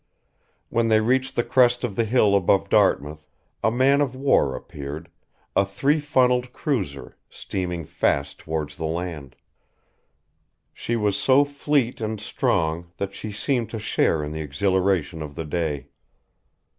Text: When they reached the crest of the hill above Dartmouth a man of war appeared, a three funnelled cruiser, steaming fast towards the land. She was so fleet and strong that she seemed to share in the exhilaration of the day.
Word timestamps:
When 0.69 0.87
they 0.87 0.99
reached 0.99 1.35
the 1.35 1.43
crest 1.43 1.83
of 1.83 1.95
the 1.95 2.05
hill 2.05 2.35
above 2.35 2.69
Dartmouth 2.69 3.27
a 3.63 3.69
man 3.69 4.01
of 4.01 4.15
war 4.15 4.55
appeared, 4.55 5.09
a 5.55 5.63
three 5.63 5.99
funnelled 5.99 6.51
cruiser, 6.53 7.17
steaming 7.29 7.85
fast 7.85 8.39
towards 8.39 8.77
the 8.77 8.85
land. 8.87 9.35
She 10.73 10.95
was 10.95 11.15
so 11.19 11.45
fleet 11.45 12.01
and 12.01 12.19
strong 12.19 12.91
that 12.97 13.13
she 13.13 13.31
seemed 13.31 13.69
to 13.69 13.77
share 13.77 14.23
in 14.23 14.31
the 14.31 14.41
exhilaration 14.41 15.21
of 15.21 15.35
the 15.35 15.45
day. 15.45 15.89